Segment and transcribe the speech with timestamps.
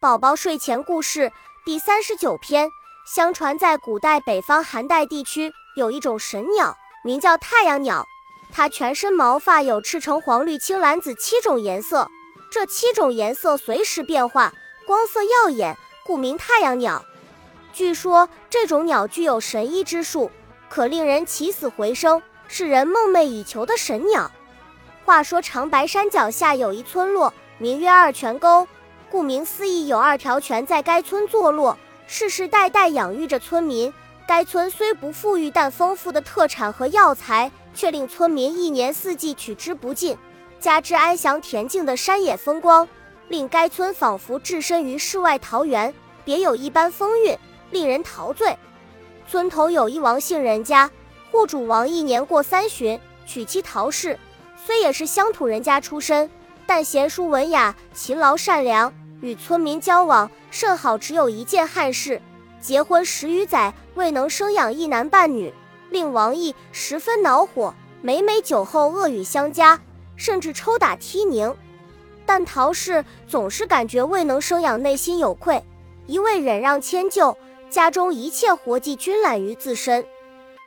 [0.00, 1.30] 宝宝睡前故事
[1.62, 2.70] 第三十九篇。
[3.06, 8.06] 相传在古代北方寒带地区，有一种神鸟，名叫太阳鸟。
[8.50, 12.08] 它全身毛发有赤橙黄绿青蓝紫七种颜色，
[12.50, 14.54] 这七种颜色随时变化，
[14.86, 17.04] 光色耀眼，故名太阳鸟。
[17.74, 20.30] 据说这种鸟具有神医之术，
[20.70, 24.30] 可令人起死回生，是人梦寐以求的神鸟。
[25.04, 28.66] 话说长白山脚下有一村落，名曰二泉沟。
[29.10, 31.76] 顾名思义，有二条泉在该村坐落，
[32.06, 33.92] 世世代代养育着村民。
[34.24, 40.16] 该村虽不富裕，但丰富的特产和药材却令村民一年四季取之不尽。
[40.60, 42.86] 加之安详恬静的山野风光，
[43.26, 45.92] 令该村仿佛置身于世外桃源，
[46.24, 47.36] 别有一般风韵，
[47.72, 48.56] 令人陶醉。
[49.28, 50.88] 村头有一王姓人家，
[51.32, 54.16] 户主王一年过三旬，娶妻陶氏，
[54.64, 56.30] 虽也是乡土人家出身，
[56.66, 58.92] 但贤淑文雅，勤劳善良。
[59.20, 62.20] 与村民交往甚好，只有一件憾事：
[62.60, 65.52] 结婚十余载未能生养一男半女，
[65.90, 67.74] 令王毅十分恼火。
[68.02, 69.78] 每每酒后恶语相加，
[70.16, 71.54] 甚至抽打踢拧。
[72.24, 75.62] 但陶氏总是感觉未能生养，内心有愧，
[76.06, 77.36] 一味忍让迁就，
[77.68, 80.06] 家中一切活计均揽于自身。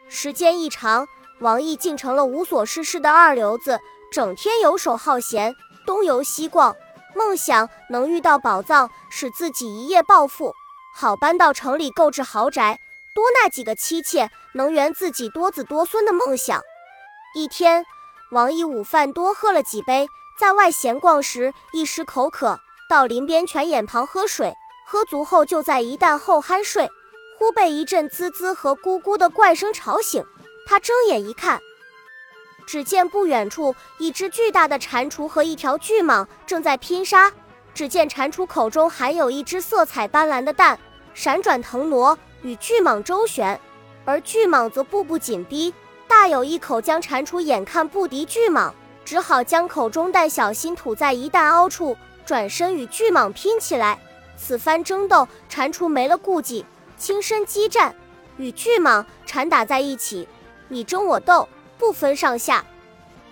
[0.08, 1.08] 时间一长，
[1.40, 3.80] 王毅竟成了无所事事的二流子，
[4.12, 5.56] 整天游手好闲，
[5.88, 6.76] 东游西逛。
[7.16, 10.54] 梦想能遇到宝藏，使自己一夜暴富，
[10.96, 12.80] 好搬到城里购置豪宅，
[13.14, 16.62] 多纳几个妻妾，能圆自己多子多孙的梦想。
[17.36, 17.86] 一天，
[18.32, 20.08] 王毅午饭多喝了几杯，
[20.40, 24.54] 在外闲逛时一时口渴，到林边泉眼旁喝水，
[24.86, 26.90] 喝足后就在一旦后酣睡，
[27.38, 30.26] 忽被一阵滋滋和咕咕的怪声吵醒。
[30.66, 31.60] 他睁眼一看。
[32.66, 37.32] 只见不远处，一只巨大的蟾蜍和一条巨蟒正在拼杀。
[37.74, 40.78] 只见蟾蜍口中含有一只色彩斑斓的蛋，
[41.14, 43.58] 闪转腾挪，与巨蟒周旋；
[44.06, 45.74] 而巨蟒则步步紧逼，
[46.08, 48.72] 大有一口将蟾蜍眼看不敌巨蟒，
[49.04, 54.00] 只好将口中蛋小心吐在一蛋凹处，转身与巨蟒拼起来。
[54.38, 56.66] 此番争斗，蟾蜍没了顾忌，
[56.98, 57.96] 亲身激战，
[58.38, 60.28] 与巨蟒缠打在一起，
[60.68, 61.48] 你争我斗。
[61.84, 62.64] 不分上下，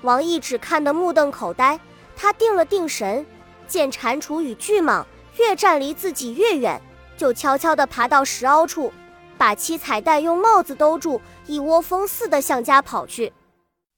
[0.02, 1.80] 王毅只看得目瞪口呆。
[2.18, 3.26] 他定了定神，
[3.66, 5.06] 见蟾蜍与巨蟒
[5.38, 6.82] 越站离自己越远，
[7.16, 8.92] 就悄悄地爬到石凹处，
[9.38, 13.32] 把七彩蛋用帽子兜住，一窝蜂似的向家跑去。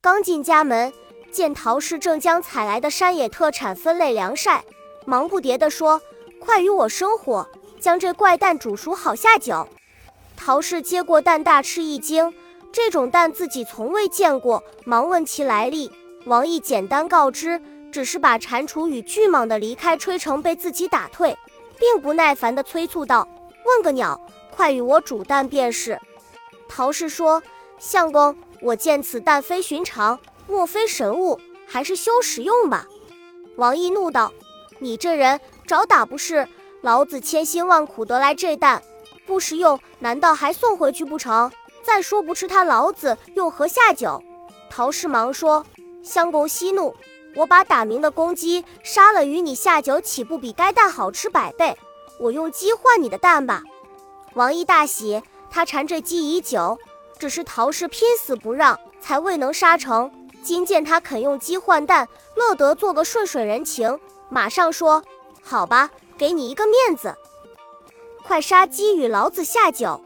[0.04, 0.94] 刚进家门，
[1.32, 4.64] 见陶氏正将采来的山野特产分类晾晒，
[5.04, 6.00] 忙不迭地说
[6.40, 7.50] ：“快与我生火，
[7.80, 9.68] 将这怪蛋煮熟好下酒。”
[10.38, 12.32] 陶氏接过蛋，大吃一惊。
[12.74, 15.92] 这种蛋自己从未见过，忙问其来历。
[16.26, 17.62] 王毅简单告知，
[17.92, 21.38] 只是把蟾蜍与巨蟒的离开吹成被自己打退，
[21.78, 23.28] 并不耐烦地催促道
[23.64, 24.20] ：“问个鸟，
[24.50, 26.00] 快与我煮蛋便是。”
[26.68, 27.44] 陶氏说
[27.78, 32.88] ：“相公，我见此蛋非寻常，莫非神物，还是休食用吧。”
[33.56, 34.34] 王毅怒道
[34.80, 36.48] ：“你这人找打不是？
[36.82, 38.82] 老子千辛万苦得来这蛋，
[39.28, 41.52] 不食用，难道还送回去不成？”
[41.84, 44.24] 再说不吃他，老子又何下酒？
[44.70, 45.66] 陶氏忙说
[46.02, 46.96] ：“相公息怒，
[47.36, 51.78] 我把打鸣的公鸡杀了，与你下酒，岂不比该蛋好吃百倍？
[52.20, 53.62] 我用鸡换你的蛋吧。”
[54.34, 55.22] 王毅大喜，
[55.52, 56.80] 他缠这鸡已久，
[57.20, 60.12] 只是陶氏拼死不让，才未能杀成。
[60.42, 65.04] 今见他肯用鸡换蛋，乐得做个顺水人情，马上说
[65.44, 67.16] ：“好吧，给你一个面子，
[68.24, 70.02] 快杀鸡与老子下酒。”